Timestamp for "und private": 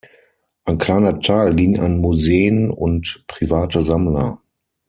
2.71-3.83